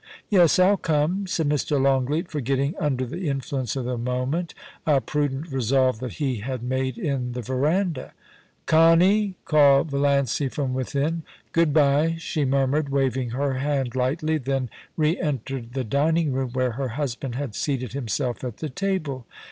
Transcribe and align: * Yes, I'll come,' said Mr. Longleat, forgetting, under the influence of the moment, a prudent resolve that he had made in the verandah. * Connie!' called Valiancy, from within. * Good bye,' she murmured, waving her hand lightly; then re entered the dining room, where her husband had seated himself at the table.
* 0.19 0.29
Yes, 0.31 0.57
I'll 0.57 0.77
come,' 0.77 1.27
said 1.27 1.47
Mr. 1.47 1.79
Longleat, 1.79 2.27
forgetting, 2.27 2.73
under 2.79 3.05
the 3.05 3.29
influence 3.29 3.75
of 3.75 3.85
the 3.85 3.99
moment, 3.99 4.55
a 4.83 4.99
prudent 4.99 5.51
resolve 5.51 5.99
that 5.99 6.13
he 6.13 6.37
had 6.37 6.63
made 6.63 6.97
in 6.97 7.33
the 7.33 7.43
verandah. 7.43 8.13
* 8.43 8.65
Connie!' 8.73 9.35
called 9.45 9.91
Valiancy, 9.91 10.49
from 10.49 10.73
within. 10.73 11.21
* 11.37 11.51
Good 11.51 11.71
bye,' 11.71 12.15
she 12.17 12.45
murmured, 12.45 12.89
waving 12.89 13.29
her 13.29 13.59
hand 13.59 13.95
lightly; 13.95 14.39
then 14.39 14.71
re 14.97 15.19
entered 15.19 15.73
the 15.75 15.83
dining 15.83 16.33
room, 16.33 16.49
where 16.53 16.71
her 16.71 16.87
husband 16.97 17.35
had 17.35 17.53
seated 17.53 17.93
himself 17.93 18.43
at 18.43 18.57
the 18.57 18.69
table. 18.69 19.27